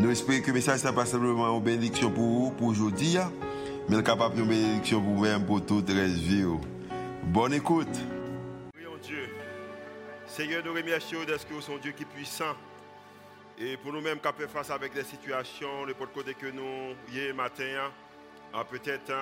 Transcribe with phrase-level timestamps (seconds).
[0.00, 3.16] Nous espérons que le message n'est pas simplement une bénédiction pour vous, pour aujourd'hui,
[3.88, 6.44] mais capable de bénédiction pour vous-même, pour toute la vie.
[7.24, 7.88] Bonne écoute.
[8.72, 9.28] Prions Dieu.
[10.24, 12.54] Seigneur, nous remercions d'être que vous Dieu qui est puissant.
[13.58, 17.90] Et pour nous-mêmes, qui face avec des situations, le côté que nous, hier matin,
[18.70, 19.12] peut-être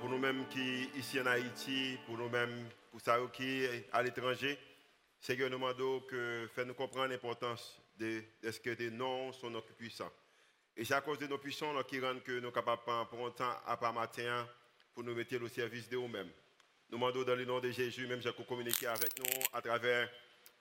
[0.00, 4.58] pour nous-mêmes qui ici en Haïti, pour nous-mêmes, pour ça qui à l'étranger,
[5.20, 9.62] Seigneur, nous demandons que fait nous comprendre l'importance de, ce que des noms sont nos
[9.62, 10.12] puissants?
[10.76, 13.34] Et c'est à cause de nos puissants qui rendent que nous sommes capables de prendre
[13.34, 14.48] temps à part matin
[14.92, 16.30] pour nous mettre au service de nous-mêmes.
[16.90, 20.10] Nous demandons dans le nom de Jésus, même j'ai communiquer avec nous à travers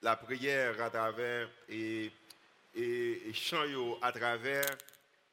[0.01, 2.11] la prière, à travers et,
[2.75, 3.65] et, et chant,
[4.01, 4.65] à travers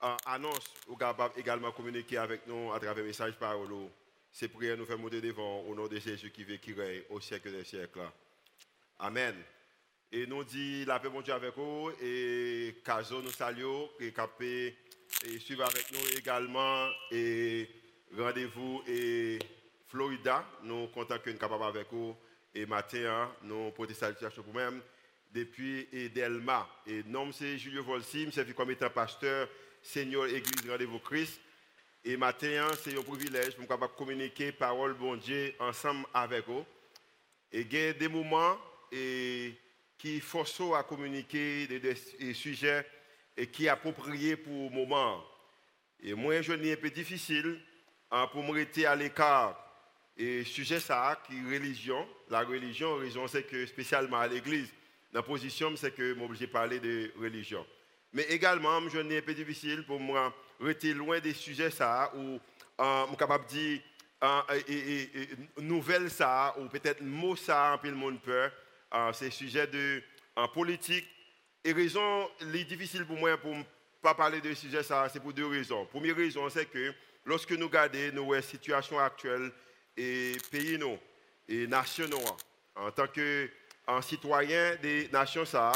[0.03, 3.91] euh, annonce, ou capable également communiquer avec nous à travers message parole.
[4.33, 7.21] Ces prières nous font monter devant au nom de Jésus qui veut qui règne au
[7.21, 8.01] siècle des siècles.
[8.99, 9.35] Amen.
[10.13, 11.93] Et nous dit la paix bon Dieu avec vous.
[12.03, 14.77] Et Caso nous saluons et capé
[15.25, 16.89] et suivre avec nous également.
[17.13, 17.69] Et
[18.19, 19.39] rendez-vous et
[19.87, 22.17] Florida nous comptons que nous capable avec vous.
[22.53, 24.83] Et matin hein, nous portons salutations pour même.
[25.33, 29.49] Depuis et Delma et nom c'est Julio Volsi je suis comme étant pasteur
[29.81, 31.41] Seigneur Église Rendez-vous Christ.
[32.05, 36.65] Et matin hein, c'est un privilège pour capable communiquer parole bon Dieu ensemble avec vous.
[37.53, 38.59] Et il y a des moments
[38.91, 39.55] et
[40.01, 42.87] qui force à communiquer des, sujets
[43.37, 45.23] et qui appropriés pour le moment.
[46.03, 47.61] Et moi, je n'ai un peu difficile
[48.11, 49.59] hein, pour me rester à l'écart.
[50.17, 52.09] Et sujet ça, qui est religion.
[52.31, 54.73] La religion, raison c'est que spécialement à l'église,
[55.13, 57.67] la position, c'est que je obligé de parler de religion.
[58.15, 62.41] Mais également, je n'ai un peu difficile pour moi rester loin des sujets ça, ou
[62.81, 63.81] euh, je suis capable de dire
[64.23, 65.27] euh,
[65.59, 68.51] nouvelle ça, ou peut-être mot ça, un peu le monde peur
[68.91, 70.03] à ces sujets de
[70.37, 71.07] en politique.
[71.65, 73.63] Et raison, les difficile pour moi pour ne
[74.01, 75.85] pas parler de sujet ça, c'est pour deux raisons.
[75.87, 76.93] Première raison, c'est que
[77.25, 79.51] lorsque nous regardons nos situations actuelles
[79.97, 80.99] et pays nous
[81.49, 82.25] et nationaux,
[82.77, 83.51] en tant que
[84.03, 85.73] citoyen des nations ça,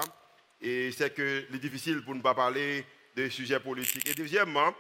[0.61, 2.87] et c'est que c'est difficile pour ne pas parler
[3.17, 4.09] de sujets politiques.
[4.09, 4.75] Et deuxièmement,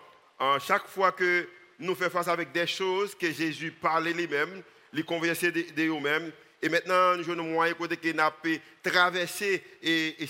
[0.60, 4.62] chaque fois que nous faisons face avec des choses que Jésus parlait lui-même,
[4.92, 6.30] les converser de, de nous-mêmes,
[6.64, 10.26] et maintenant, nous avons moyen côté que nous traversé et, et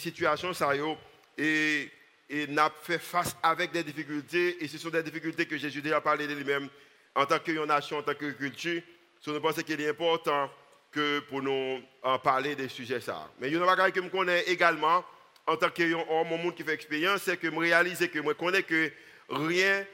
[2.28, 6.00] et n'a fait face avec des difficultés et ce sont des difficultés que Jésus a
[6.00, 6.68] parlé de lui-même
[7.14, 8.82] en tant que nation, en tant que culture.
[9.28, 10.50] Nous pensons qu'il est important
[10.90, 13.30] que pour nous en parler des sujets ça.
[13.38, 15.04] Mais il y a une chose que je connais également
[15.46, 15.82] en tant que
[16.24, 18.90] monde qui fait expérience, c'est que je réalise que je connais que
[19.28, 19.86] rien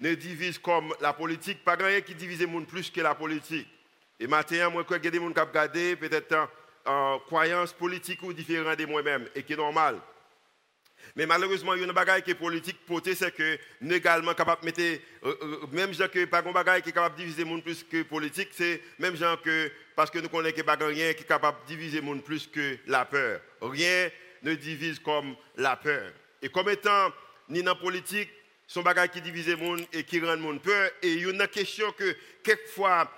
[0.00, 3.68] ne divise comme la politique, pas rien qui divise le monde plus que la politique.
[4.18, 6.48] Et maintenant, moi, a des gens qui regardent peut-être
[6.84, 10.00] en croyance politique ou différente de moi-même, et qui est normal.
[11.14, 14.62] Mais malheureusement, il y a une bagaille qui est politique, c'est que nous également capables
[14.62, 17.50] de mettre, euh, euh, même gens que pas bagaille qui est capable de diviser le
[17.50, 21.22] monde plus que politique, c'est même gens que, parce que nous connaissons que rien qui
[21.22, 23.40] est capable de diviser le monde plus que la peur.
[23.62, 24.10] Rien
[24.42, 26.12] ne divise comme la peur.
[26.42, 27.12] Et comme étant
[27.48, 28.30] ni dans la politique,
[28.66, 31.26] son bagaille qui divise le monde et qui rend le monde peur, et il y
[31.26, 33.10] a une question que quelquefois,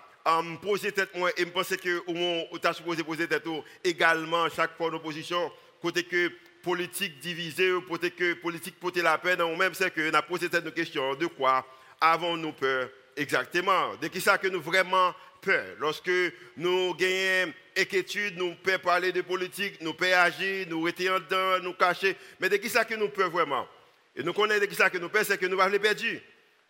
[0.43, 3.45] me poser tête moi et me penser que au où tu supposé poser tête
[3.83, 5.51] également chaque fois nos positions
[5.81, 6.31] côté que
[6.63, 10.75] politique divisée côté que politique porter la peine ou même c'est que n'a posé cette
[10.75, 11.67] question de quoi
[12.01, 13.97] avons-nous peur exactement.
[14.01, 15.65] De qui ça que nous vraiment peur?
[15.79, 16.11] Lorsque
[16.57, 21.75] nous gagnons inquiétude nous pouvons parler de politique nous pouvons agir nous rester dedans nous
[21.75, 22.17] cacher.
[22.41, 23.67] Mais de qui ça que nous peur vraiment?
[24.15, 26.03] Et nous connaissons de qui ça que nous peur c'est que nous allons perdre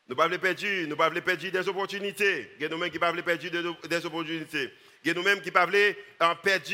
[0.09, 2.51] nous ne pouvons pas perdre, nous pas perdre des opportunités.
[2.61, 4.71] Nous-mêmes qui ne pouvons pas perdre des opportunités.
[5.05, 5.67] Nous-mêmes qui ne pouvons
[6.19, 6.71] pas perdre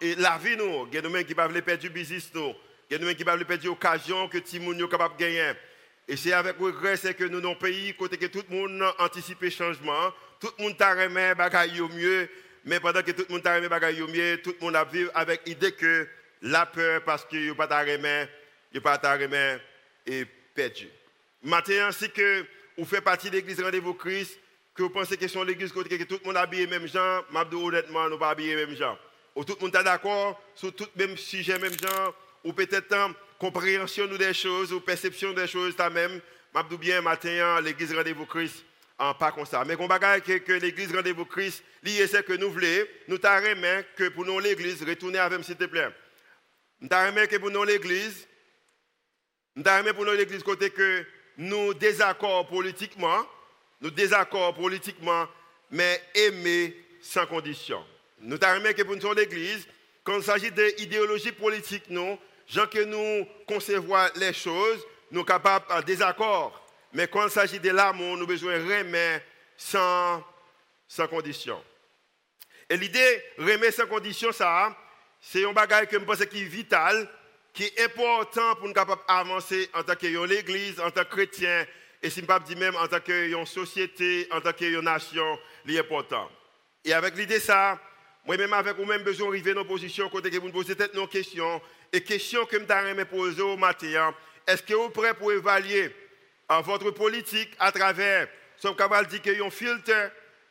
[0.00, 0.52] la vie.
[0.52, 2.30] A nous-mêmes qui ne pouvons pas perdre le business.
[2.36, 5.52] A nous-mêmes qui ne pouvons pas perdre l'occasion que monde est capable de gagner.
[6.06, 9.42] Et c'est avec regret que nous, dans le pays, côté que tout le monde anticipe
[9.42, 12.28] le changement, tout le monde a remis mieux,
[12.64, 15.46] mais pendant que tout le monde a remis mieux, tout le monde a vécu avec
[15.46, 16.08] l'idée que
[16.42, 18.28] la peur, parce qu'il n'y a pas de remis,
[18.72, 19.60] il n'y a pas de remis,
[20.06, 20.88] est perdu.
[21.42, 22.44] Maintenant, c'est que
[22.76, 24.38] vous faites partie de l'église Rendez-vous Christ,
[24.74, 28.08] que vous pensez que c'est l'église que tout le monde habillé même gens, m'abdou honnêtement,
[28.08, 28.98] nous pas habillé même gens.
[29.34, 32.14] Ou tout le monde est d'accord sur tout le même sujet, même genre,
[32.44, 32.94] ou peut-être
[33.38, 36.20] compréhension des choses, ou perception des choses, même,
[36.54, 38.64] je bien matin, l'église Rendez-vous Christ,
[38.98, 39.64] en pas comme ça.
[39.64, 43.84] Mais qu'on bagaille que, que l'église Rendez-vous Christ, lié c'est que nous voulons, nous t'arrêtons
[43.96, 45.88] que pour nous l'église, retournez avec s'il te plaît.
[46.80, 48.28] Nous t'arrêtons que pour nous l'église,
[49.56, 51.04] nous t'arrêtons pour nous l'église côté que
[51.40, 53.26] nous désaccords politiquement,
[53.80, 55.26] nous désaccords politiquement,
[55.70, 57.82] mais aimer sans condition.
[58.20, 59.66] Nous t'arrêtons que pour nous l'église,
[60.04, 65.64] quand il s'agit d'idéologie politique, nous, gens que nous concevons les choses, nous sommes capables
[65.70, 66.62] en désaccord.
[66.92, 69.24] Mais quand il s'agit de l'amour, nous avons besoin de remettre
[69.56, 70.22] sans,
[70.86, 71.62] sans condition.
[72.68, 74.76] Et l'idée remettre sans condition, ça,
[75.18, 77.08] c'est un bagage que je pense qui est vital,
[77.52, 81.66] qui est important pour nous capables d'avancer en tant que l'Église, en tant que chrétien,
[82.02, 86.30] et si je dis même en tant que société, en tant que nation, c'est important.
[86.84, 87.78] Et avec l'idée ça,
[88.24, 91.06] moi-même avec vous-même besoin d'arriver dans une position côté que vous me posez peut-être nos
[91.06, 91.60] questions,
[91.92, 94.14] et questions que je me poser au matin,
[94.46, 95.94] est-ce que vous êtes prêt pour évaluer
[96.48, 98.28] votre politique à travers,
[98.62, 99.92] comme Cabral dit que un filtre,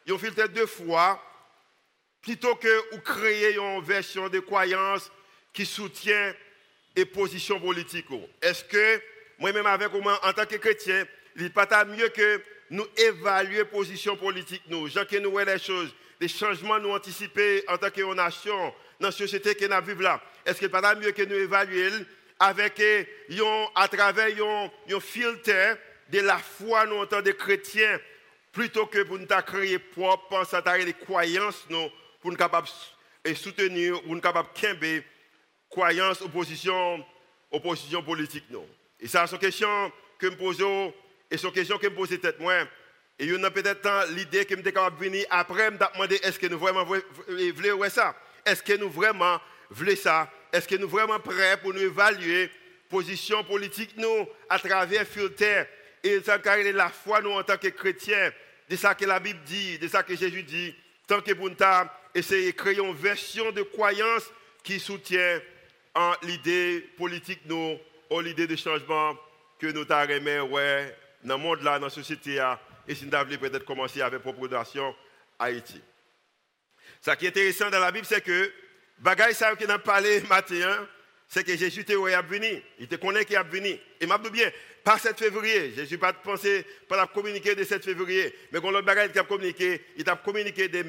[0.07, 1.21] un filtre de foi,
[2.21, 5.11] plutôt que vous créer une version de croyance
[5.53, 6.33] qui soutient
[6.99, 8.07] les positions politiques.
[8.41, 9.01] Est-ce que
[9.37, 11.05] moi-même avec vous, en tant que chrétien,
[11.35, 15.51] il n'est pas mieux que nous évaluer les positions politiques, nous, gens que nous voyons
[15.51, 19.85] les choses, les changements nous anticiper en tant que nation, dans la société que nous
[19.85, 20.21] vivons là.
[20.45, 21.89] Est-ce qu'il n'est pas mieux que nous évaluer
[22.37, 22.81] avec,
[23.75, 24.27] à travers
[24.89, 25.77] un filtre
[26.09, 27.97] de la foi nous en tant que chrétiens,
[28.51, 32.67] plutôt que pour nous créer propre, penser les croyances nous, pour nous capables
[33.23, 35.01] de soutenir ou nous capables de
[35.69, 37.05] croyances, opposition,
[37.51, 38.65] opposition politique nous.
[38.99, 40.61] Et ça, c'est une question que me pose
[41.31, 42.55] et c'est une question que me pose tête moi.
[43.17, 46.15] Et il y a peut-être l'idée que je suis capable de venir après me demander
[46.23, 48.15] est-ce que nous vraiment voulons ça?
[48.45, 49.39] Est-ce que nous vraiment
[49.69, 50.31] voulons ça?
[50.51, 52.49] Est-ce que nous vraiment prêts pour nous évaluer
[52.89, 55.67] position politique nous à travers filtre
[56.03, 56.39] et ça
[56.73, 58.31] la foi nous en tant que chrétiens,
[58.69, 60.73] de ça que la Bible dit, de ça que Jésus dit,
[61.07, 61.55] tant que nous
[62.15, 64.23] essayer de créer une version de croyance
[64.63, 65.39] qui soutient
[65.95, 67.77] en l'idée politique nous,
[68.09, 69.17] ou l'idée de changement
[69.59, 72.41] que nous avons ouais, dans le monde là, dans la société
[72.87, 74.95] et si nous devons peut-être commencer avec la
[75.37, 75.81] Haïti.
[77.01, 78.51] Ce qui est intéressant dans la Bible, c'est que,
[78.97, 80.87] bagaille ça nous avons parlé matin,
[81.27, 82.63] c'est que Jésus était venu.
[82.79, 83.77] Il te connaît qu'il est venu.
[84.01, 84.49] Et m'a bien,
[84.83, 85.71] pas 7 février.
[85.75, 88.33] Jésus pas pensé pas communiquer de 7 février.
[88.51, 90.83] Mais quand l'autre bagaille qui a communiqué, il a communiqué des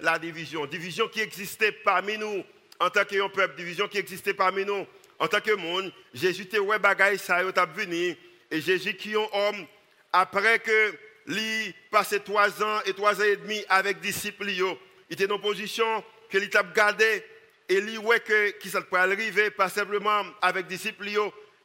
[0.00, 0.66] la division.
[0.66, 2.42] Division qui existait parmi nous
[2.80, 3.56] en tant que peuple.
[3.56, 4.86] Division qui existait parmi nous
[5.18, 5.92] en tant que monde.
[6.12, 8.16] Jésus était ouais bagaille ça il venu.
[8.50, 9.66] Et Jésus qui est un homme,
[10.12, 10.94] après que
[11.26, 14.76] lui passé trois ans et trois ans et demi avec disciples, il
[15.10, 17.22] était dans une position que il a gardé
[17.68, 21.08] et lui, ouais, que, qui ça peut arriver, pas simplement avec disciples,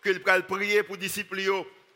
[0.02, 1.42] qu'il peut prier pour disciples,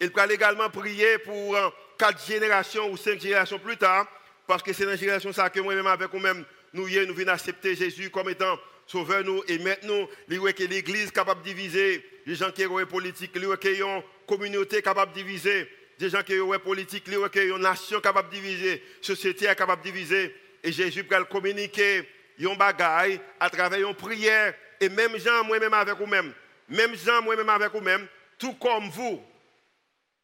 [0.02, 4.06] il peut également prier pour euh, quatre générations ou cinq générations plus tard,
[4.46, 6.44] parce que c'est dans la génération que moi-même, avec vous-même,
[6.74, 11.50] nous, nous venons accepter Jésus comme étant sauveur nous et maintenant, que l'église capable de
[11.50, 16.24] diviser, les gens qui ont politique, lui, qui ont communauté capable de diviser, des gens
[16.24, 20.72] qui ont politique, lui, qui ont nation capable de diviser, société capable de diviser, et
[20.72, 22.08] Jésus peut communiquer
[22.40, 24.54] yon bagaille à travers une prière.
[24.80, 26.34] Et même gens moi-même avec vous-même
[26.70, 29.22] même gens moi-même avec vous-même tout comme vous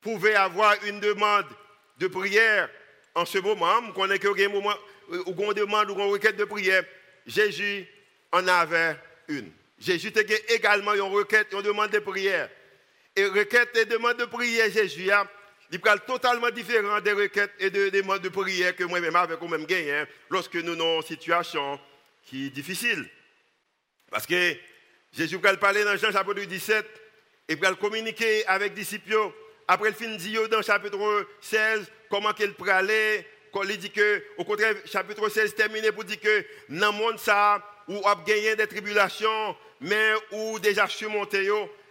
[0.01, 1.45] pouvez avoir une demande
[1.97, 2.69] de prière.
[3.15, 4.73] En ce moment connaissez que un moment
[5.25, 6.83] ou une demande ou une requête de prière
[7.25, 7.85] Jésus
[8.31, 8.95] en avait
[9.27, 12.49] une Jésus a également une requête une demande de prière
[13.15, 15.27] et requête et demande de prière Jésus a
[15.71, 19.65] il est totalement différent des requêtes et des demandes de prière que moi-même avec vous-même
[19.65, 21.79] gagnons lorsque nous sommes en situation
[22.25, 23.07] qui est difficile.
[24.09, 24.55] Parce que
[25.13, 26.85] Jésus va parler dans Jean chapitre 17
[27.49, 29.31] et va communiquer avec les disciples.
[29.67, 33.27] Après le fin de dans chapitre 16, comment qu'il peut aller,
[33.69, 37.63] il dit que, au contraire, chapitre 16 terminé pour dire que dans le monde, ça,
[37.87, 41.49] où a gagné des tribulations, mais où déjà surmonté.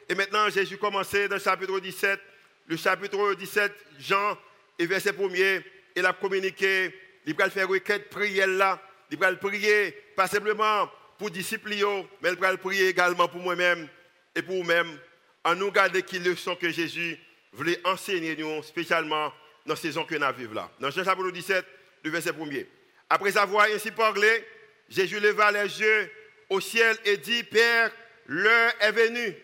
[0.08, 2.20] Et maintenant, Jésus commençait dans le chapitre 17,
[2.66, 4.38] le chapitre 17, Jean,
[4.78, 5.62] et verset 1er,
[5.96, 6.94] il a communiqué,
[7.26, 10.88] il va faire requête, prière là, il va prier, pas simplement
[11.18, 11.74] pour disciples,
[12.22, 13.88] mais il va prier également pour moi-même
[14.34, 14.98] et pour vous-même,
[15.44, 17.18] en nous gardant qui leçon que Jésus
[17.52, 19.32] voulait enseigner nous, spécialement
[19.68, 20.70] dans la saison que nous vivons là.
[20.80, 21.64] Dans Jean chapitre 17,
[22.02, 22.66] le verset 1er.
[23.10, 24.44] Après avoir ainsi parlé,
[24.88, 26.10] Jésus leva les yeux
[26.48, 27.92] au ciel et dit, Père,
[28.26, 29.37] l'heure est venue.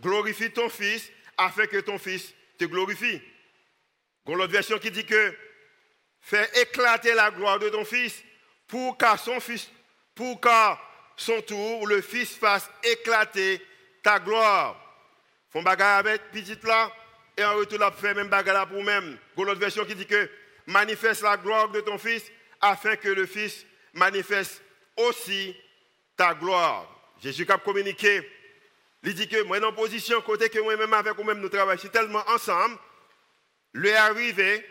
[0.00, 3.22] Glorifie ton Fils afin que ton Fils te glorifie.
[4.26, 5.34] Dans l'autre version qui dit que
[6.20, 8.22] fais éclater la gloire de ton Fils
[8.66, 9.70] pour qu'à son fils,
[11.16, 13.60] son tour, le fils fasse éclater
[14.02, 14.76] ta gloire.
[15.50, 16.92] Font bagarre avec petit là,
[17.36, 19.18] et en retour, la fait même bagarre pour même.
[19.34, 20.30] Pour l'autre version qui dit que
[20.66, 22.24] manifeste la gloire de ton Fils
[22.60, 24.62] afin que le Fils manifeste
[24.96, 25.56] aussi
[26.16, 26.86] ta gloire.
[27.22, 28.28] Jésus a communiqué.
[29.02, 32.76] Il dit que moi, dans position, côté que moi-même avec vous-même, nous travaillons tellement ensemble.
[33.72, 34.64] Le arrivé,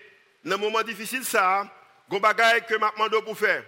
[0.43, 1.67] dans un moment difficile, ça,
[2.11, 3.63] il bagaille que m'a demandé pour faire.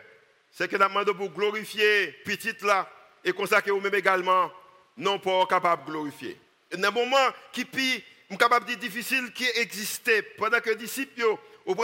[0.51, 2.87] C'est que m'a demandé pour glorifier petite là
[3.23, 4.51] et consacrer vous-même également,
[4.97, 6.39] non pas capable de glorifier.
[6.75, 7.65] Dans un moment qui
[8.31, 11.21] puis, capable de dire difficile qui existait pendant que les disciples
[11.65, 11.75] au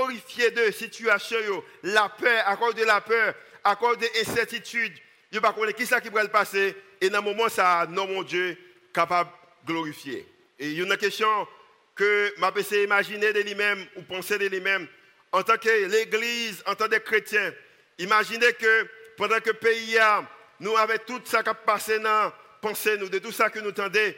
[0.00, 4.92] horrifiés de situation, la peur, à cause de la peur, à cause de l'incertitude,
[5.30, 6.74] ils ne pas qui ça qui va le passer.
[7.00, 8.56] Et dans un moment, ça, non, mon Dieu,
[8.92, 9.30] capable
[9.64, 10.26] de glorifier.
[10.58, 11.46] Et il y a une question
[11.94, 14.88] que m'a essayé imaginer de lui-même ou penser de lui-même.
[15.30, 17.54] En tant que l'Église, en tant que chrétien,
[17.98, 20.28] imaginez que pendant que le pays a,
[20.58, 23.72] nous avons tout ça qui a passé dans pensée, nous, de tout ça que nous
[23.72, 24.16] tendez,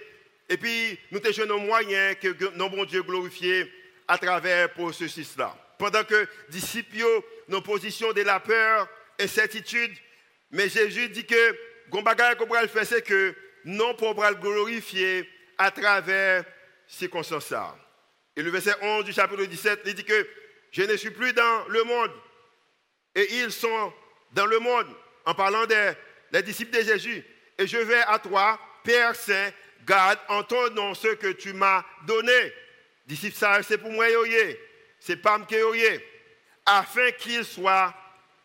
[0.49, 3.71] et puis nous avons nos moyens que nos bon Dieu glorifié
[4.07, 5.57] à travers processus-là.
[5.79, 7.05] Pendant que disciples,
[7.49, 9.93] nos positions de la peur, incertitude,
[10.51, 13.35] mais Jésus dit que, ce qu'on le faire, c'est que
[13.65, 16.45] non pour le glorifier à travers
[16.87, 17.53] ces circonstances.
[18.37, 20.29] Et le verset 11 du chapitre 17, il dit que
[20.71, 22.11] je ne suis plus dans le monde
[23.15, 23.93] et ils sont
[24.33, 24.89] dans le monde
[25.25, 27.25] en parlant des, disciples de Jésus.
[27.59, 29.51] Et je vais à toi, Père Saint,
[29.87, 32.53] garde en ton nom ce que tu m'as donné.
[33.07, 34.07] Disciples ça, c'est pour moi,
[34.99, 35.47] c'est pas moi
[36.67, 37.93] afin qu'il soit,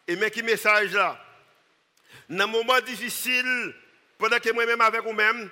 [0.08, 1.24] et mais qui message là,
[2.30, 3.74] dans un moment difficile,
[4.18, 5.50] pendant que moi-même avec vous-même,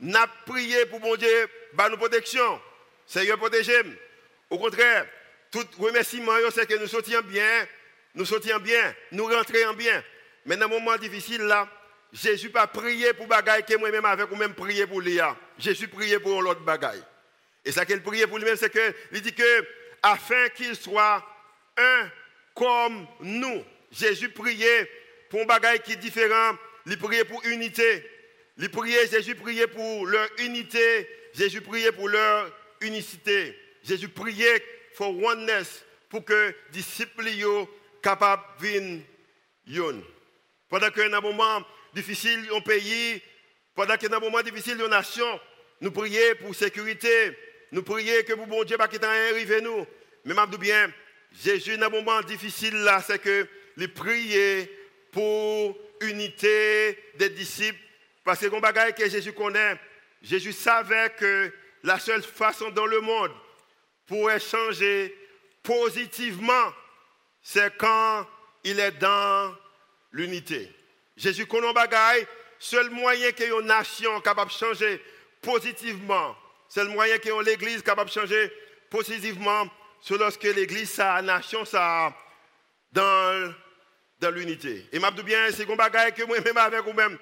[0.00, 2.60] n'a prié pour mon Dieu, bah, nous protection.
[3.06, 3.94] Seigneur, protégez-moi.
[4.50, 5.06] Au contraire,
[5.50, 7.66] tout remerciement, c'est que nous sortions bien,
[8.14, 10.02] nous sortions bien, nous rentrions bien.
[10.46, 11.68] Mais dans un moment difficile là,
[12.12, 15.18] Jésus pas prié pour bagaille que moi-même avec vous-même prié pour lui.
[15.58, 17.02] Jésus prié pour l'autre bagaille.
[17.64, 19.66] Et ça qu'il priait pour lui-même, c'est qu'il dit que
[20.02, 21.24] afin qu'il soit
[21.76, 22.10] un
[22.54, 23.64] comme nous.
[23.92, 24.90] Jésus priait
[25.30, 26.56] pour un bagaille qui est différent.
[26.86, 28.08] Il priait pour unité.
[28.56, 31.08] Il priait, Jésus pour leur unité.
[31.34, 32.50] Jésus priait pour leur
[32.80, 33.56] unicité.
[33.84, 34.62] Jésus priait
[34.94, 37.68] for oneness pour que les disciples soient
[38.02, 40.04] capables de venir.
[40.68, 41.64] Pendant a un moment
[41.98, 43.20] difficile au pays,
[43.74, 45.40] pendant qu'il y a un moment difficile la nation,
[45.80, 47.36] nous prions pour sécurité.
[47.72, 49.84] Nous prions que vous, bon Dieu, pas qu'il arrivé nous.
[50.24, 50.92] Mais je bien,
[51.42, 54.70] Jésus, dans un moment difficile là, c'est que les prier
[55.10, 57.78] pour unité des disciples.
[58.24, 59.76] Parce que le bagaille que Jésus connaît,
[60.22, 61.52] Jésus savait que
[61.82, 63.32] la seule façon dans le monde
[64.06, 65.16] pour changer
[65.62, 66.72] positivement,
[67.42, 68.26] c'est quand
[68.64, 69.54] il est dans
[70.12, 70.77] l'unité.
[71.18, 72.26] Jésus connaît bagaille,
[72.58, 75.02] seul moyen que une nation capable de changer
[75.42, 76.34] positivement,
[76.68, 78.52] c'est le moyen que l'Église capable de changer
[78.88, 79.68] positivement,
[80.00, 82.14] c'est lorsque l'Église, sa nation, ça,
[82.92, 83.52] dans
[84.20, 84.86] dans l'unité.
[84.92, 87.18] Et m'a bien, c'est un bagage que moi-même avec vous-même,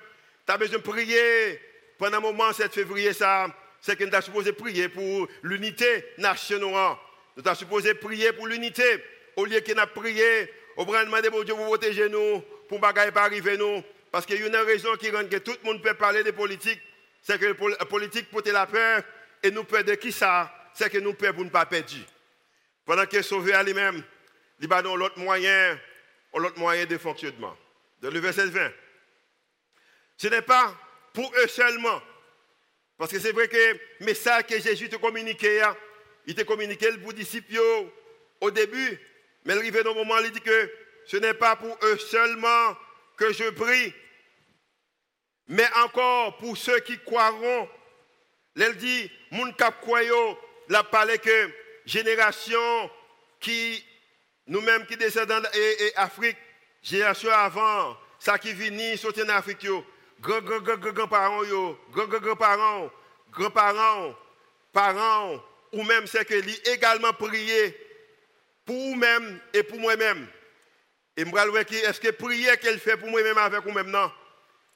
[0.46, 1.60] tu as besoin de prier
[1.98, 3.48] pendant un moment, 7 février, ça,
[3.80, 6.96] c'est que nous supposé prier pour l'unité nationale.
[7.36, 9.02] Nous avons supposé prier pour l'unité.
[9.36, 13.10] Au lieu que nous prié, au bras demander pour Dieu pour protéger nous, pour ne
[13.10, 13.82] pas arriver nous.
[14.10, 16.30] Parce qu'il y a une raison qui rend que tout le monde peut parler de
[16.30, 16.80] politique.
[17.22, 19.02] C'est que la politique porte la peur.
[19.42, 21.92] Et nous peur de qui ça C'est que nous peur pour ne pas perdre.
[22.84, 24.02] Pendant que sauvé à lui-même,
[24.60, 25.78] il a l'autre moyen
[26.38, 27.56] l'autre moyen de fonctionnement.
[28.00, 28.70] Dans le verset 20.
[30.16, 30.74] Ce n'est pas
[31.12, 32.02] pour eux seulement.
[32.98, 33.56] Parce que c'est vrai que
[34.00, 35.76] le message que Jésus te communiqué, hein,
[36.26, 37.60] il te communiqué pour les disciples
[38.40, 38.98] au début.
[39.44, 40.70] Mais il arrive dans moment, il dit que
[41.06, 42.76] ce n'est pas pour eux seulement
[43.16, 43.92] que je prie,
[45.48, 47.68] mais encore pour ceux qui croiront.
[48.58, 49.74] Elle dit, mon cap
[50.68, 51.50] la parlé que
[51.84, 52.90] génération
[53.38, 53.84] qui
[54.46, 56.36] nous-mêmes qui descendons d'Afrique,
[56.82, 59.66] génération avant, ça qui vient sortir en Afrique,
[60.20, 61.42] grand-grand-grand-grand-parents,
[61.92, 62.90] grand-grand-grand-parents,
[63.30, 64.14] grands-parents,
[64.72, 67.76] parents, ou même c'est que lui également prier
[68.64, 70.26] pour vous-même et pour moi-même.
[71.16, 74.10] Et je me est-ce que prier qu'elle fait pour moi-même avec vous-même, non?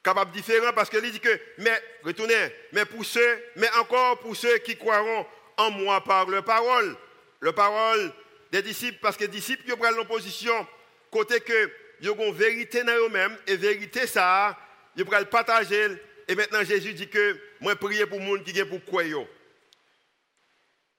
[0.03, 4.57] Capable différent parce qu'il dit que, mais, retournez, mais pour ceux, mais encore pour ceux
[4.59, 6.95] qui croiront en moi par leur parole.
[7.39, 8.11] Le parole
[8.51, 10.67] des disciples, parce que les disciples, ils prennent l'opposition,
[11.11, 11.71] côté que
[12.01, 14.57] ils ont vérité dans eux-mêmes, et vérité, ça,
[14.95, 15.87] ils prennent partager.
[16.27, 19.03] Et maintenant, Jésus dit que moi, prier pour les gens qui ont pour quoi.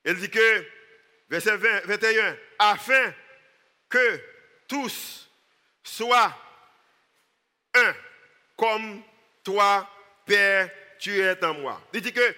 [0.05, 0.65] Il dit que,
[1.29, 3.13] verset 20, 21, afin
[3.89, 4.19] que
[4.67, 5.29] tous
[5.83, 6.33] soient
[7.73, 7.93] un,
[8.57, 9.01] comme
[9.43, 9.89] toi,
[10.25, 11.81] Père, tu es en moi.
[11.93, 12.35] Il dit que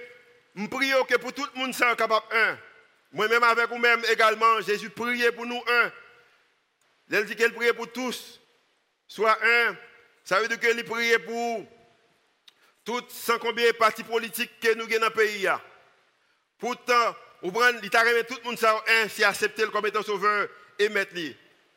[0.55, 2.57] je prie que pour tout le monde soit capable un.
[3.11, 5.91] Moi-même avec vous-même également, Jésus priait pour nous un.
[7.09, 8.41] Il dit qu'il priait pour tous,
[9.07, 9.77] soit un.
[10.23, 11.65] Ça veut dire qu'il priait pour
[12.83, 15.47] toutes sans combien de partis politiques que nous avons dans le pays.
[16.57, 20.47] Pourtant, il a tout le monde un, si accepté comme étant sauveur
[20.79, 21.13] et mettre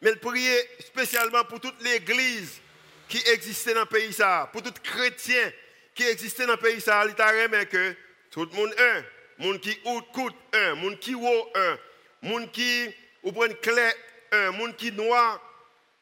[0.00, 2.60] Mais il priait spécialement pour toute l'église
[3.08, 4.16] qui existait dans le pays,
[4.52, 5.52] pour tout chrétien
[5.94, 7.96] qui existait dans le pays, il a que
[8.30, 9.76] tout le monde un, monde qui
[10.12, 11.78] coûte un, monde qui haut un,
[12.22, 13.90] monde qui ou prend clé
[14.30, 15.40] un, monde qui noir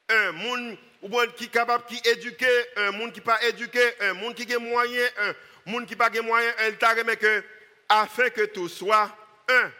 [0.09, 4.35] un, monde ou qui est capable qui éduqué un, monde qui pas éduqué un, monde
[4.35, 5.35] qui a moyen un,
[5.71, 7.45] monde qui pas moyen un, il t'a que
[7.89, 9.17] afin que tout soit
[9.49, 9.73] un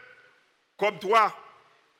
[0.77, 1.35] comme toi.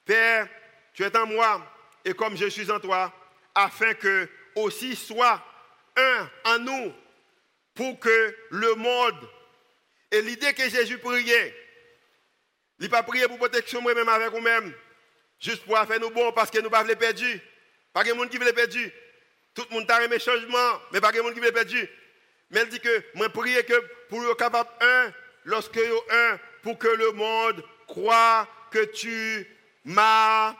[0.05, 0.47] Père,
[0.93, 1.76] tu es en moi
[2.07, 3.13] et comme je suis en toi,
[3.53, 5.43] afin que aussi soit
[5.97, 6.93] un en nous
[7.75, 9.29] pour que le monde
[10.09, 11.53] et l'idée que Jésus priait,
[12.79, 14.73] il n'a pas prié pour protection moi-même avec vous-même,
[15.37, 17.21] juste pour faire nous bon parce que nous ne voulons pas perdre.
[17.91, 18.77] Pas de monde qui veut perdre.
[19.53, 21.75] Tout le monde a aimé changement, mais pas de monde qui veut perdre.
[22.51, 23.73] Mais il dit que moi prier que
[24.07, 25.11] pour être capable un,
[25.43, 29.45] lorsque un, pour que le monde croit que tu
[29.83, 30.55] m'as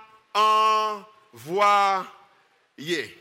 [1.38, 3.18] envoyé.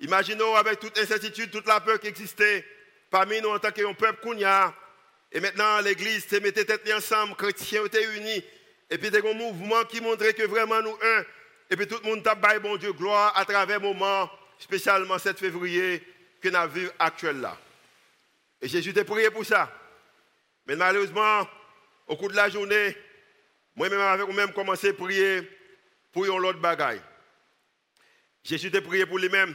[0.00, 2.64] Imaginons avec toute incertitude, toute la peur qui existait
[3.10, 4.74] parmi nous en tant que peuple Kounia,
[5.34, 8.44] et maintenant, l'Église s'est mettait tête ensemble, chrétiens étaient unis.
[8.88, 11.24] Et puis, il y a un mouvement qui montrait que vraiment nous un.
[11.70, 14.30] Et puis, tout le monde t'a bon Dieu gloire à travers le moment,
[14.60, 16.02] spécialement 7 février,
[16.40, 17.58] que nous avons actuel là.
[18.62, 19.72] Et Jésus t'a prié pour ça.
[20.66, 21.48] Mais malheureusement,
[22.06, 22.96] au cours de la journée,
[23.74, 25.42] moi-même, avec moi-même, commencé à prier
[26.14, 27.02] pour une autre bagaille.
[28.44, 29.54] Jésus t'a prié pour lui-même.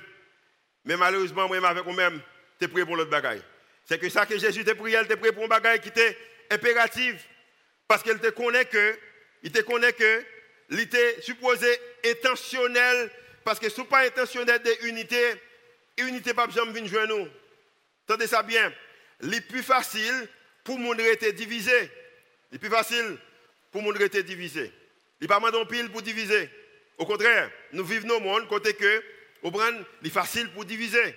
[0.83, 2.21] Mais malheureusement, moi-même, avec moi-même,
[2.59, 3.41] t'es prié pour l'autre bagaille.
[3.85, 6.17] C'est que ça que Jésus t'a prié, il t'a prié pour un bagage qui était
[6.51, 7.25] impératif.
[7.87, 8.99] Parce qu'il te connaît que,
[9.41, 10.23] il te connaît que,
[10.69, 11.67] il était supposé
[12.05, 13.09] intentionnel.
[13.43, 15.33] Parce que ce n'est pas intentionnel de unité,
[15.97, 17.27] unité pas de venir nous.
[18.03, 18.71] Entendez ça bien.
[19.21, 20.27] Le plus facile
[20.63, 21.89] pour mon être divisé.
[22.51, 23.17] Le plus facile
[23.71, 24.73] pour mon être divisé.
[25.19, 26.49] Il n'est pas en pile pour diviser.
[26.97, 29.03] Au contraire, nous vivons le monde côté que,
[29.43, 29.51] au
[30.01, 31.15] il est facile pour diviser.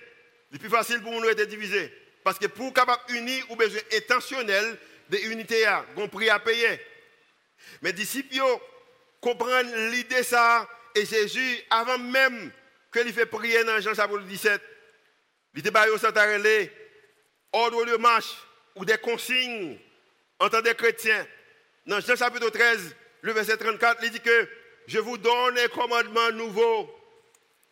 [0.51, 1.91] Le plus facile pour mon être divisé.
[2.23, 4.77] Parce que pour capable unir, ou besoin intentionnel
[5.09, 5.65] de unité,
[5.97, 6.79] on prix à payer.
[7.81, 8.35] Mais disciples
[9.19, 12.51] comprennent l'idée ça, et Jésus, avant même
[12.91, 14.61] qu'il fait prier dans Jean chapitre 17,
[15.55, 15.97] il était au
[17.53, 18.35] ordre de marche
[18.75, 19.77] ou des consignes
[20.39, 21.27] en tant que chrétien.
[21.85, 24.47] Dans Jean chapitre 13, le verset 34, il dit que
[24.85, 26.93] je vous donne un commandement nouveau.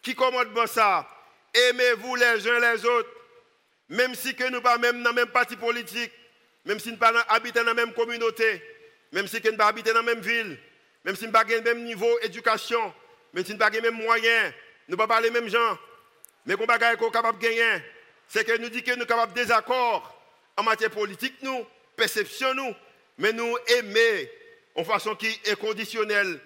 [0.01, 1.07] Qui commandement ça?
[1.53, 3.09] Aimez-vous les uns les autres.
[3.89, 6.11] Même si que nous pas même dans le même parti politique,
[6.63, 8.63] même si nous pas habitons dans la même communauté,
[9.11, 10.57] même si nous pas habitons dans la même ville,
[11.03, 12.93] même si nous pas le même niveau d'éducation,
[13.33, 14.53] même si nous pas les mêmes moyens,
[14.87, 15.77] nous pas parler les mêmes gens,
[16.45, 17.83] mais qu'on pas capable de gagner,
[18.29, 20.17] c'est que nous dit que nous sommes capables de désaccord
[20.55, 21.65] en matière politique, nous,
[21.97, 22.73] perception nous,
[23.17, 24.31] mais nous aimer
[24.75, 26.39] en façon qui est conditionnelle.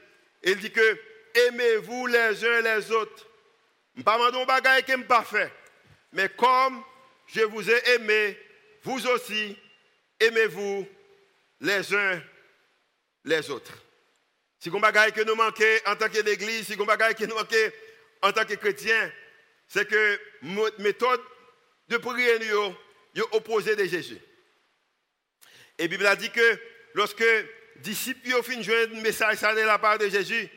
[0.44, 1.00] Il dit que
[1.48, 3.28] aimez-vous les uns les autres.
[3.96, 5.52] Je ne pas demander bagaille qui pas fait,
[6.12, 6.84] mais comme
[7.28, 8.38] je vous ai aimé,
[8.84, 9.58] vous aussi,
[10.20, 10.88] aimez-vous
[11.62, 12.22] les uns
[13.24, 13.74] les autres.
[14.60, 17.72] Si vous avez que nous manquons en tant qu'Église, si vous que nous manquons
[18.22, 19.12] en tant que chrétiens,
[19.68, 21.22] c'est que notre méthode
[21.88, 24.20] de prière est opposée de Jésus.
[25.78, 26.60] Et la Bible a dit que
[26.94, 27.24] lorsque
[27.78, 30.50] disciples ont fini de message de la part de Jésus,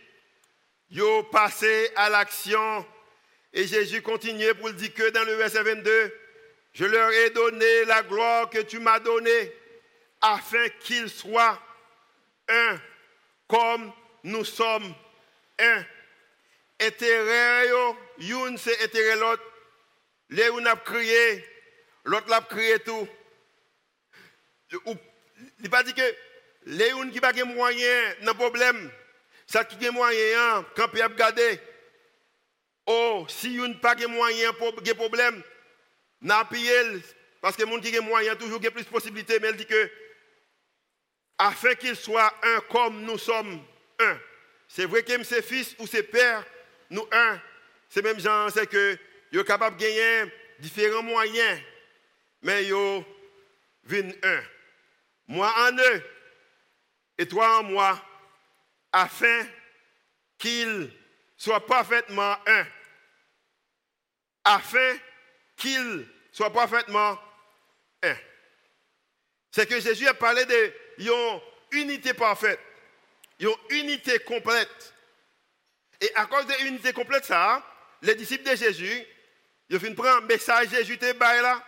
[0.91, 2.87] ils ont passé à l'action.
[3.53, 6.15] Et Jésus continuait pour le dire que dans le verset 22,
[6.73, 9.53] je leur ai donné la gloire que tu m'as donnée,
[10.21, 11.61] afin qu'ils soient
[12.49, 12.81] un,
[13.47, 13.93] comme
[14.25, 14.95] nous sommes
[15.59, 15.85] un.
[16.81, 17.69] Intérêt,
[18.19, 19.43] une c'est intérêt l'autre.
[20.31, 21.45] Les a crié,
[22.05, 23.09] l'autre l'a crié tout.
[24.71, 24.79] Il
[25.61, 26.15] n'est pas dit que
[26.69, 28.91] les qui n'ont pas de moyens, n'a problème.
[29.47, 31.59] Ça qui a moyen, quand peut regarder.
[32.85, 34.53] Oh, si une pas de moyens
[34.83, 35.43] de problème,
[36.21, 36.47] n'a
[37.41, 39.91] parce que les gens qui ont moyen toujours plus de possibilités, mais elle dit que
[41.39, 43.65] afin qu'il soit un comme nous sommes
[44.01, 44.19] un.
[44.67, 46.45] C'est vrai que c'est fils ou c'est père,
[46.91, 47.41] nous un.
[47.89, 48.99] C'est même genre, c'est que
[49.33, 51.61] sont capable de gagner différents moyens,
[52.43, 53.05] mais ils
[53.85, 54.43] viennent un.
[55.29, 56.03] Moi en eux
[57.19, 58.01] et toi en moi,
[58.93, 59.47] afin
[60.39, 60.91] qu'ils
[61.37, 62.67] soient parfaitement un.
[64.45, 64.97] Afin
[65.57, 67.19] qu'il soit parfaitement
[68.03, 68.17] un.
[69.51, 71.41] C'est que Jésus a parlé de une
[71.73, 72.61] unité parfaite,
[73.41, 74.95] une unité complète.
[76.01, 77.65] Et à cause de l'unité complète, ça,
[78.03, 79.05] les disciples de Jésus,
[79.69, 81.65] ils ont prendre un message Jésus te là.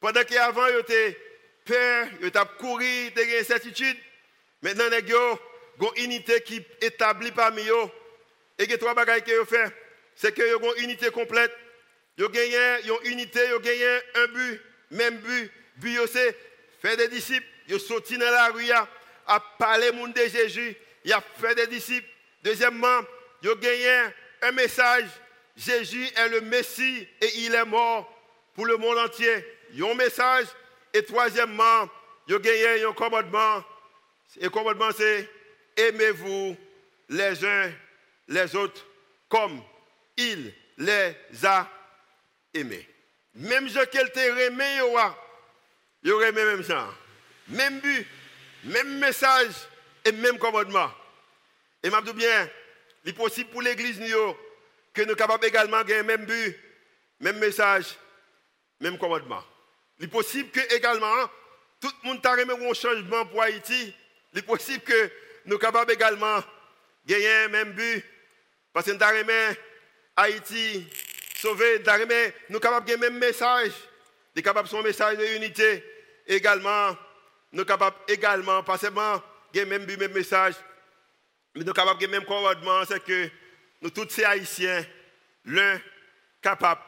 [0.00, 1.18] Pendant qu'avant, ils étaient
[1.64, 3.96] peur, ils étaient couru, ils étaient incertitude.
[4.62, 7.90] Maintenant, ils ont une unité qui est établie parmi eux.
[8.58, 9.72] Et a trois bagages qu'ils ont fait.
[10.16, 11.52] C'est qu'ils ont une unité complète.
[12.20, 15.52] Ont gagné une unité, ont gagné un but, même but.
[15.76, 16.36] But, c'est
[16.82, 17.46] faire des disciples.
[17.70, 18.70] Sont sortis dans la rue
[19.26, 20.74] à parler monde de Jésus.
[21.04, 22.08] Ils ont fait des disciples.
[22.42, 23.00] Deuxièmement,
[23.44, 24.10] ont gagné
[24.42, 25.06] un message.
[25.56, 28.12] Jésus est le Messie et il est mort
[28.54, 29.44] pour le monde entier.
[29.80, 30.46] Ont un message.
[30.92, 31.82] Et troisièmement,
[32.30, 33.62] ont gagné un commandement.
[34.40, 35.28] Et commandement, c'est
[35.76, 36.56] aimez-vous
[37.08, 37.72] les uns
[38.28, 38.84] les autres
[39.28, 39.62] comme
[40.16, 41.14] il les
[41.44, 41.68] a
[42.52, 42.86] aimés.
[43.34, 44.80] Même je qu'elle t'a aimé,
[46.02, 46.88] il aurait même ça.
[47.48, 48.06] Même but,
[48.64, 49.54] même message
[50.04, 50.90] et même commandement.
[51.82, 52.50] Et m'a bien,
[53.04, 54.00] il est possible pour l'église
[54.92, 56.56] que nous capables également gagner même but,
[57.20, 57.96] même message,
[58.80, 59.42] même commandement.
[59.98, 61.28] Il est possible que également
[61.80, 63.94] tout le monde t'a un changement pour Haïti.
[64.32, 65.10] Il est possible que
[65.46, 66.42] nous capables également
[67.06, 68.04] gagner même but
[68.72, 69.56] parce que nous avons
[70.16, 70.86] Haïti
[71.36, 73.70] sauver, nous sommes capables de même message.
[73.70, 75.84] Nous sommes capables de son message de unité.
[76.26, 76.96] Également,
[77.52, 79.22] nous sommes capables également, pas seulement
[79.54, 80.54] de même même message,
[81.54, 83.30] mais nous sommes capables de même commandement, c'est que
[83.80, 84.84] nous tous ces Haïtiens,
[85.44, 85.80] l'un
[86.42, 86.82] capable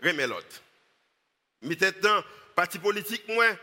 [0.00, 0.62] de remettre l'autre.
[1.62, 2.22] Mais maintenant,
[2.54, 3.56] parti politique moins,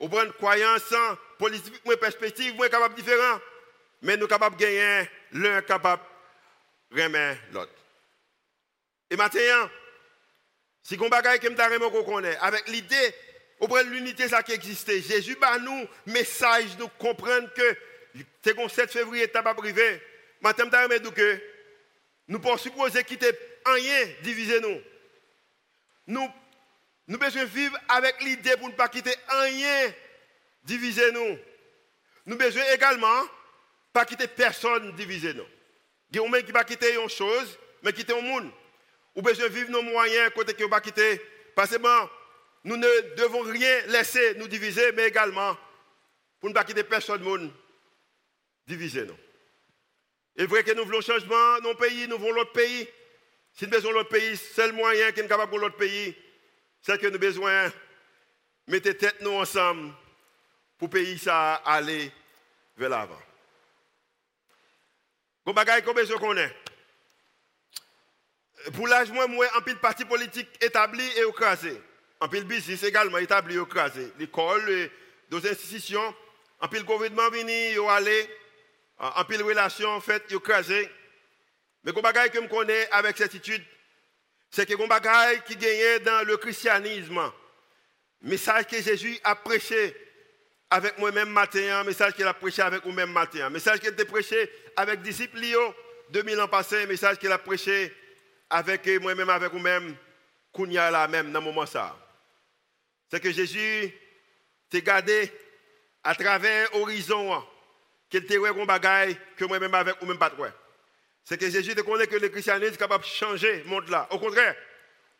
[0.00, 0.94] au point de croyance,
[1.38, 3.40] politique perspective moins capable différent,
[4.02, 6.02] mais nous capables de gagner l'un capable
[6.90, 7.72] de remettre l'autre.
[9.10, 9.70] Et maintenant,
[10.82, 13.14] si on bagaille que je connaît, avec l'idée,
[13.60, 17.76] auprès de l'unité qui existait, Jésus bat nous message, nous comprendre que
[18.42, 20.00] c'est le 7 février, tu pas privé.
[20.40, 21.40] Maintenant, je que
[22.28, 23.30] nous pouvons supposer quitter
[23.66, 24.80] rien diviser nous.
[26.06, 26.28] Nous
[27.08, 29.92] nous devons vivre avec l'idée pour ne pas quitter rien
[30.62, 31.38] diviser nous.
[32.26, 33.22] Nous devons également
[33.92, 35.46] pas quitter personne diviser nous.
[36.10, 38.50] Il y a qui va quitter une chose, mais quitter un monde.
[39.14, 41.20] Ou besoin vivre nos moyens côté que va quitter.
[41.56, 41.82] Parce que
[42.64, 45.56] nous ne devons rien laisser nous diviser, mais également
[46.38, 47.50] pour ne pas quitter personne monde
[48.66, 49.16] diviser nous.
[50.36, 52.86] Il est vrai que nous voulons changement dans nos pays, nous voulons l'autre pays.
[53.54, 56.14] Si nous besoin l'autre pays, seul moyen qui est capable pour l'autre pays,
[56.88, 57.72] c'est que nous avons besoin de
[58.72, 59.92] mettre tête nous ensemble
[60.78, 62.10] pour pays ça aller
[62.78, 63.20] vers l'avant.
[65.44, 66.56] Qu'on bagaille qu'on qu'on ait.
[68.72, 71.78] Pour l'âge, moi, moi, un pile parti politique établi et écrasé.
[72.22, 74.10] Un pile business également établi et écrasé.
[74.18, 74.90] L'école,
[75.28, 76.14] d'autres institutions.
[76.60, 78.30] Un pile gouvernement venu, il allé.
[78.98, 80.90] Un pile relation faites, écrasé.
[81.84, 83.62] Mais le bagaille que je connais avec certitude,
[84.50, 87.20] c'est que le bagaille qui gagnait dans le christianisme.
[88.22, 89.94] Message que Jésus a prêché
[90.70, 95.02] avec moi-même matin, message qu'il a prêché avec vous-même matin, message qu'il a prêché avec
[95.02, 95.40] disciples
[96.10, 97.94] 2000 ans passés, message qu'il a prêché
[98.50, 99.94] avec moi-même, avec vous-même,
[100.52, 101.96] Kounia là même, dans ce moment ça.
[103.10, 103.92] C'est que Jésus
[104.68, 105.32] t'a gardé
[106.02, 107.44] à travers l'horizon,
[108.10, 110.32] qu'il t'a un bagaille que moi-même avec vous-même pas
[111.28, 114.08] C'est que Jésus connaît que le christianisme est capable de changer le monde là.
[114.12, 114.56] Au contraire,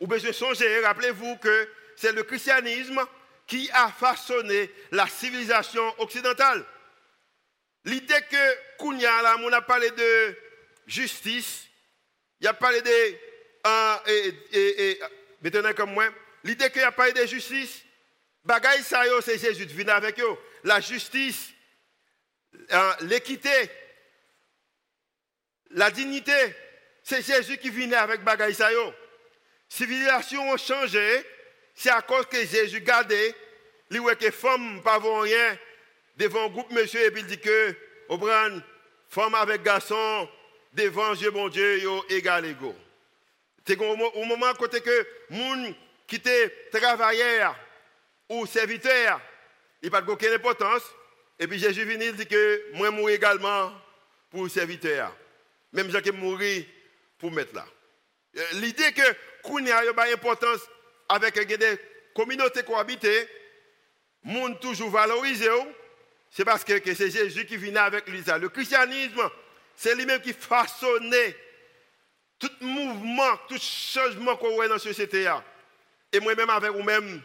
[0.00, 0.80] vous besoin changer.
[0.80, 2.98] Rappelez-vous que c'est le christianisme
[3.46, 6.64] qui a façonné la civilisation occidentale.
[7.84, 10.34] L'idée que Kounia, là, on a parlé de
[10.86, 11.66] justice,
[12.40, 12.90] il a parlé de.
[13.66, 15.00] Euh, et, et,
[15.42, 16.08] maintenant, comme moi,
[16.42, 17.82] l'idée qu'il a parlé de justice,
[18.42, 20.38] bagaille ça, c'est Jésus qui avec eux.
[20.64, 21.50] La justice,
[22.72, 23.70] euh, l'équité,
[25.70, 26.32] la dignité,
[27.02, 28.70] c'est Jésus qui vient avec bagaille ça.
[29.68, 31.24] Civilisation a changé,
[31.74, 33.34] c'est à cause que Jésus gardait,
[33.90, 35.58] lui que les femmes pas rien
[36.16, 37.74] devant un groupe monsieur et puis il dit que,
[38.08, 38.18] au
[39.08, 40.28] femme avec garçon,
[40.72, 42.76] devant Dieu, bon Dieu, yo égal égaux.
[43.66, 45.74] C'est au moment côté que moun
[46.06, 47.54] qui était travailleur
[48.28, 49.20] ou serviteur,
[49.82, 50.82] il pas aucune importance.
[51.38, 53.72] Et puis Jésus vient il dit que moi mourir également
[54.30, 55.14] pour serviteur.
[55.72, 56.64] Même j'ai mourir
[57.18, 57.66] pour mettre là.
[58.36, 59.02] Euh, l'idée que
[59.42, 60.60] Kounia a pas importance
[61.08, 61.78] avec des
[62.14, 63.28] communautés cohabitées,
[64.22, 65.48] monde toujours valorisé,
[66.30, 68.22] c'est parce que, c'est Jésus qui vient avec lui.
[68.40, 69.30] Le christianisme,
[69.74, 71.36] c'est lui-même qui façonnait
[72.38, 75.30] tout mouvement, tout changement qu'on voit dans la société.
[76.12, 77.22] Et moi-même avec vous-même,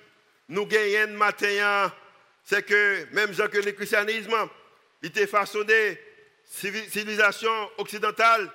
[0.49, 1.91] nous gagnons matin
[2.43, 4.35] c'est que même gens que le christianisme,
[5.01, 5.97] il était façonné,
[6.53, 8.51] civilisation occidentale,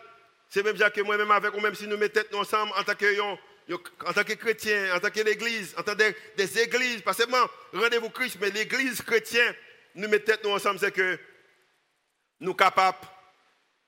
[0.49, 3.19] c'est même gens que moi-même avec ou même si nous mettons ensemble en tant que
[4.07, 7.45] en tant que chrétien, en tant que l'église, en tant que des, églises, pas seulement
[7.73, 9.55] rendez-vous Christ, mais l'église chrétienne,
[9.95, 11.19] nous mettons tête ensemble, c'est que
[12.41, 12.99] nous sommes capables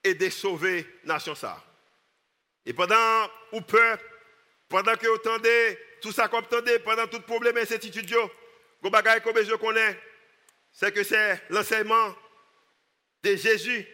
[0.05, 1.65] d'aider sauver la nation ça.
[2.67, 3.99] Et pendant ou peur,
[4.69, 9.45] pendant que vous entendez tout ça qu'on entendez, pendant tout problème et incertitude, le que
[9.45, 9.55] je
[10.73, 12.15] c'est que c'est l'enseignement
[13.23, 13.87] de Jésus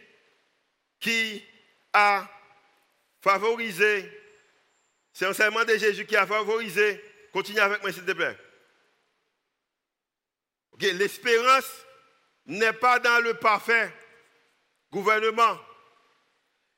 [1.00, 1.44] qui
[1.92, 2.28] a
[3.20, 4.10] favorisé,
[5.12, 8.38] c'est l'enseignement de Jésus qui a favorisé, continuez avec moi s'il te plaît.
[10.80, 11.70] L'espérance
[12.46, 13.92] n'est pas dans le parfait
[14.92, 15.58] gouvernement,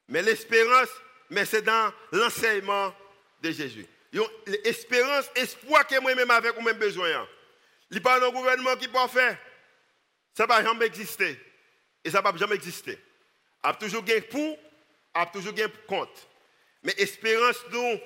[0.09, 0.89] mais l'espérance,
[1.31, 2.95] mais c'est dans l'enseignement
[3.43, 3.87] de Jésus.
[4.65, 7.29] L'espérance, espoir que moi-même avec ou même besoin.
[7.91, 9.39] Il n'y a pas un gouvernement qui peut faire.
[10.35, 11.39] Ça ne va jamais exister.
[12.05, 12.99] Et ça ne va jamais exister.
[13.63, 14.59] A toujours gain pour,
[15.15, 16.29] a toujours gain contre.
[16.83, 18.01] Mais espérance, nous,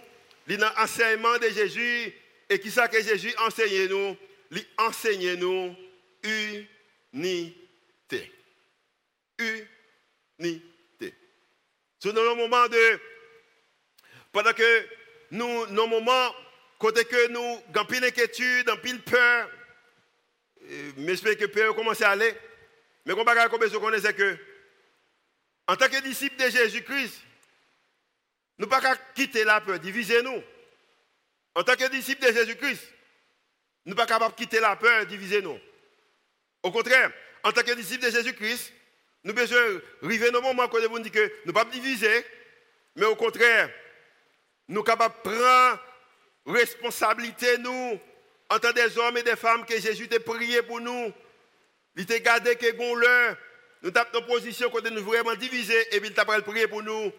[0.57, 2.13] dans l'enseignement de Jésus.
[2.49, 4.17] Et qui ça que Jésus enseigne nous
[4.51, 5.75] Il enseigne nous
[7.15, 8.33] unité.
[9.39, 11.15] Unité.
[11.99, 13.01] C'est dans le moment de.
[14.33, 14.87] Pendant que
[15.31, 16.35] nous, nos moments,
[16.79, 19.51] côté que nous, dans pile inquiétude, dans pile peur,
[20.99, 22.35] j'espère que peur commence à aller.
[23.05, 24.39] Mais qu'on va qu'on c'est que,
[25.67, 27.21] en tant que disciples de Jésus-Christ,
[28.59, 30.43] nous ne pouvons pas quitter la peur, diviser nous.
[31.55, 32.83] En tant que disciples de Jésus-Christ,
[33.85, 35.59] nous ne sommes pas quitter la peur, diviser nous.
[36.63, 38.73] Au contraire, en tant que disciples de Jésus-Christ,
[39.25, 42.27] nous devons arriver le moment où nous dit que nous ne pouvons pas diviser,
[42.97, 43.71] mais au contraire,
[44.69, 45.81] nous sommes capables de prendre
[46.47, 48.01] responsabilité, nous,
[48.51, 51.13] en tant des hommes et des femmes que Jésus t'a prié pour nous.
[51.97, 53.37] Il t'a gardé que bon l'heure.
[53.83, 57.13] Nous avons nos positions quand nous vraiment divisés et puis il t'a prié pour nous.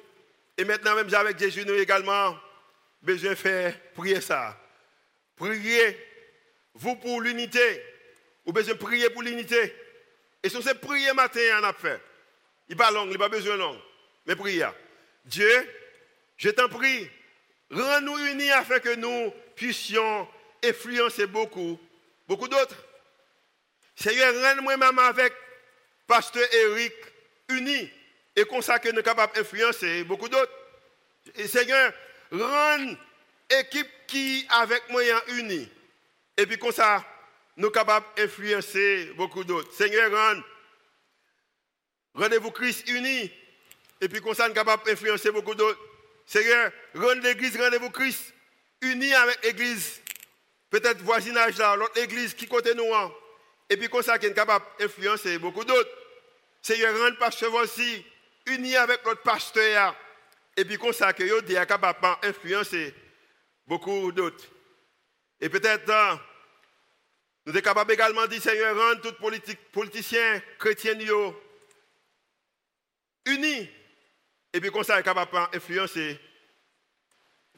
[0.57, 2.37] Et maintenant, même avec Jésus, nous également,
[3.01, 4.57] besoin faire prier ça.
[5.35, 5.97] Priez,
[6.73, 7.83] vous pour l'unité.
[8.45, 9.75] Vous besoin prier pour l'unité.
[10.41, 12.01] Et si c'est prier matin, on a fait.
[12.69, 13.81] Il pas long, il pas besoin long.
[14.25, 14.67] Mais priez.
[15.25, 15.49] Dieu,
[16.37, 17.09] je t'en prie,
[17.71, 20.27] rends-nous unis afin que nous puissions
[20.63, 21.79] influencer beaucoup,
[22.27, 22.85] beaucoup d'autres.
[23.95, 25.33] Seigneur, rends-moi même avec
[26.07, 26.93] Pasteur Eric
[27.49, 27.89] unis
[28.35, 30.51] et comme ça que nous sommes capables d'influencer beaucoup d'autres.
[31.47, 31.93] Seigneur,
[32.31, 32.95] rends
[33.49, 35.69] équipe qui avec moi unis.
[36.37, 37.05] Et puis comme ça,
[37.57, 39.71] nous capables d'influencer beaucoup d'autres.
[39.73, 40.41] Seigneur, rend
[42.15, 43.31] rendez-vous Christ unis.
[44.01, 45.79] Et puis comme ça, nous capables d'influencer beaucoup d'autres.
[46.25, 48.33] Seigneur, rend l'église rendez-vous Christ
[48.81, 50.01] unis avec l'église.
[50.69, 52.93] Peut-être voisinage là, l'autre église qui côté nous.
[52.93, 53.13] Hein.
[53.69, 55.89] Et puis comme ça, qui est capable d'influencer beaucoup d'autres.
[56.61, 58.05] Seigneur, rend pasteur aussi
[58.45, 59.95] uni avec notre pasteur.
[60.55, 62.93] Et puis comme ça, vous est capable d'influencer
[63.65, 64.45] beaucoup d'autres.
[65.39, 66.21] Et peut-être, hein,
[67.45, 70.97] nous sommes capables également de dire, Seigneur, rendre tous les politiciens chrétiens
[73.25, 73.69] unis.
[74.53, 76.19] Et puis comme ça, est capable d'influencer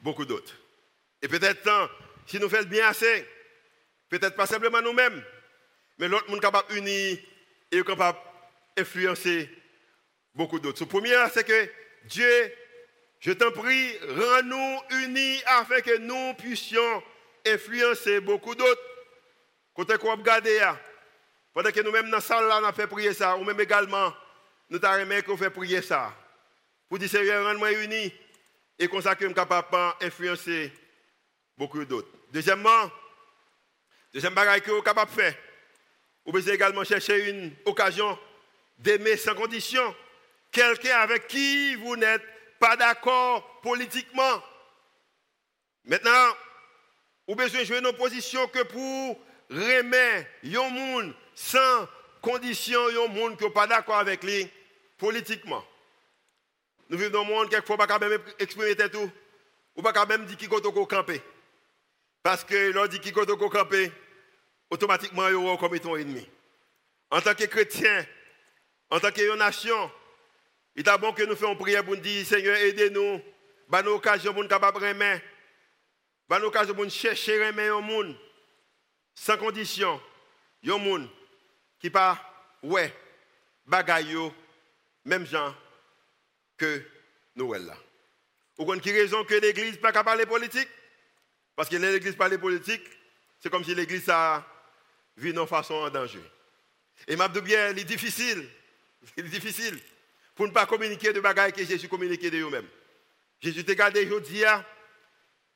[0.00, 0.54] beaucoup d'autres.
[1.22, 1.90] Et peut-être, hein,
[2.26, 3.26] si nous faisons bien assez,
[4.08, 5.22] peut-être pas simplement nous-mêmes,
[5.98, 7.18] mais l'autre monde capable d'unir
[7.70, 8.18] et capable
[8.76, 9.50] d'influencer
[10.34, 10.82] beaucoup d'autres.
[10.82, 11.70] Le premier, c'est que
[12.04, 12.52] Dieu,
[13.20, 17.02] je t'en prie, rends-nous unis afin que nous puissions
[17.46, 18.82] influencer beaucoup d'autres.
[19.74, 20.48] Quand on regarde,
[21.52, 24.12] pendant que nous-mêmes dans la salle, là, on a fait prier ça, ou même également,
[24.68, 26.14] nous avons qu'on fait prier ça.
[26.88, 28.12] Pour dire, Seigneur, rends-moi unis
[28.78, 29.68] et comme ça que je suis capable
[30.00, 30.72] d'influencer
[31.56, 32.08] beaucoup d'autres.
[32.30, 32.90] Deuxièmement,
[34.12, 35.34] deuxième bagage que vous capable de faire,
[36.26, 38.18] vous pouvez également chercher une occasion
[38.78, 39.94] d'aimer sans condition
[40.50, 42.22] quelqu'un avec qui vous n'êtes
[42.58, 44.42] pas d'accord politiquement.
[45.84, 46.36] Maintenant,
[47.28, 51.88] vous avez besoin de jouer une opposition que pour remettre un monde sans
[52.20, 54.50] condition, un monde qui n'est pas d'accord avec lui
[54.98, 55.64] politiquement.
[56.88, 59.10] Nous vivons dans un monde quelquefois, pas même exprimer tout,
[59.76, 61.22] ou pas même dire qui est camper.
[62.22, 63.92] Parce que l'on dit qui est camper,
[64.70, 66.26] automatiquement, il y comme ton ennemi.
[67.10, 68.06] En tant que chrétien,
[68.90, 69.90] en tant que nation,
[70.74, 73.22] il est bon que nous fassions prière pour nous dire Seigneur, aidez-nous.
[73.68, 74.54] Bah nous occasion pour nous de
[76.38, 78.16] nous occasion pour nous chercher remettre un monde
[79.14, 80.00] sans condition.
[80.68, 81.08] Un monde
[81.78, 82.18] qui pas
[82.62, 82.92] ouais
[83.64, 84.16] bagaille
[85.04, 85.54] même gens
[86.56, 86.82] que
[87.36, 87.76] nous là.
[88.58, 90.68] Vous qui raison que l'église pas capable de parler politique?
[91.54, 92.82] Parce que l'église parle politique,
[93.40, 94.44] c'est comme si l'église a
[95.16, 96.22] vu nos façons en danger.
[97.08, 98.48] Et m'a bien, il est difficile.
[99.16, 99.78] Il est difficile.
[100.34, 102.66] Pour ne pas communiquer de bagailles que Jésus communiqué de lui-même.
[103.40, 104.42] Jésus t'a gardé aujourd'hui.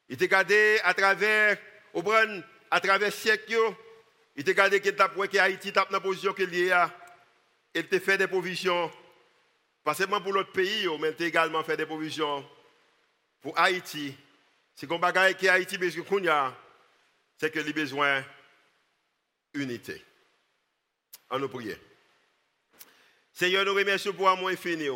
[0.08, 1.58] Il t'a gardé à travers,
[1.92, 2.02] au
[2.70, 3.56] à travers siècle.
[4.36, 6.90] Il t'a gardé que que Haïti tape la position qu'il y a.
[7.74, 8.90] Il t'a fait des provisions.
[9.84, 12.48] Pas seulement pour l'autre pays, mais il t'a également fait des provisions
[13.40, 14.14] pour Haïti.
[14.74, 16.54] C'est comme bagaille que Haïti besoin
[17.36, 18.22] c'est que les besoin
[19.54, 20.02] unité.
[21.28, 21.76] En nous prier.
[23.32, 24.88] Seigneur, nous remercions pour amour infini.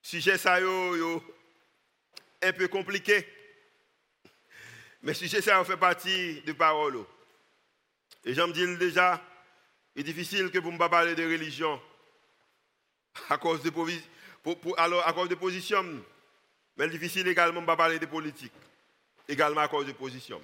[0.00, 1.22] Sujet ça yo,
[2.42, 3.26] un peu compliqué.
[5.02, 7.04] Mais sujet ça fait partie de parole.
[8.24, 9.22] Et j'en dis déjà,
[9.94, 11.80] il est difficile que vous ne parler de religion
[13.28, 13.72] à cause de,
[14.76, 15.84] alors, à cause de position.
[16.76, 18.52] Mais difficile également de parler de politique,
[19.28, 20.42] également à cause de position.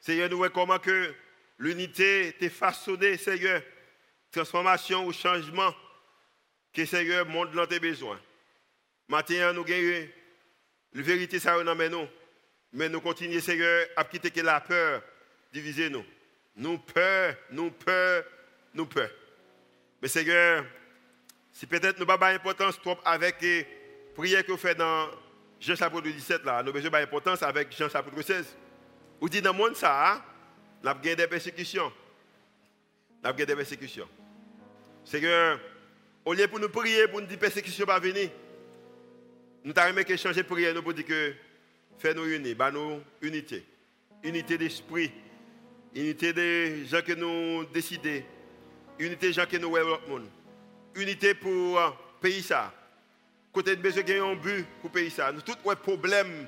[0.00, 1.14] Seigneur, nous voyons comment que
[1.58, 3.62] l'unité est façonnée, Seigneur,
[4.30, 5.74] transformation ou changement
[6.72, 8.20] que Seigneur montre dans tes besoins.
[9.08, 10.08] Maintenant, nous gagnons
[10.92, 12.08] la vérité, ça nous nous.
[12.72, 15.02] Mais nous continuons, Seigneur, à quitter que la peur
[15.52, 16.04] diviser nous.
[16.56, 18.24] Nous peur, nous peur,
[18.74, 19.10] nous peur.
[20.02, 20.64] Mais Seigneur,
[21.52, 23.66] si peut-être nous n'avons pas d'importance trop avec les
[24.14, 25.08] prières que vous faites dans
[25.60, 28.56] Jean chapitre 17, là, nous avons besoin d'importance avec Jean chapitre 16.
[29.20, 30.24] Vous dites dans le monde, ça,
[30.84, 31.90] nous avons des persécutions.
[33.22, 34.06] Nous avons des persécutions.
[35.02, 35.58] Seigneur,
[36.26, 38.28] au lieu pour nous prier, pour nous dire persécution va venir,
[39.64, 41.32] nous avons que changer prière, nous pour dire que
[41.98, 43.64] fais-nous unis, bah nous unité.
[44.22, 45.10] Unité d'esprit,
[45.94, 48.22] unité des gens que nous décidons,
[48.98, 49.98] unité des gens que nous voyons
[50.96, 52.72] unité pour le euh, pays ça.
[53.52, 55.32] Côté de besoin un but pour pays ça.
[55.32, 56.46] Nous tous les problèmes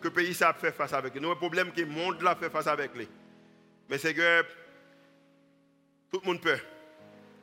[0.00, 2.50] que le pays ça fait face avec nous, les problèmes que le monde là fait
[2.50, 3.08] face avec lui.
[3.88, 4.42] Mais c'est que
[6.10, 6.58] tout le monde peut.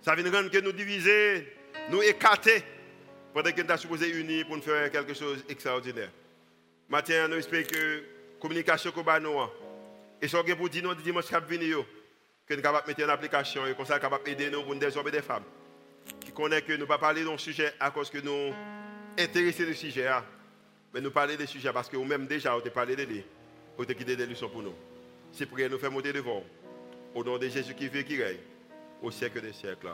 [0.02, 1.54] Ça vient rendre que nous diviser,
[1.90, 2.64] nous écarter,
[3.34, 6.10] pendant que nous sommes supposés unis pour nous faire quelque chose d'extraordinaire.
[6.90, 9.50] Maintenant, nous espérons que la communication que nous avons,
[10.22, 11.84] et ce que pour dire nous dimanche que nous
[12.48, 15.12] sommes capables de mettre en application et comme ça, capable d'aider nous pour nous désormais
[15.12, 15.44] des femmes
[16.20, 18.54] qui que nous ne pas parler d'un sujet à cause que nous
[19.18, 20.24] intéressés du sujet, hein.
[20.94, 23.24] mais nous parler des sujets parce que nous-mêmes déjà, on parlé de lui,
[23.78, 24.74] on a quitté des leçons pour nous.
[25.32, 26.44] C'est pour nous faire monter devant.
[27.16, 28.38] Au nom de Jésus qui vit et qui règne
[29.02, 29.88] au siècle des siècles.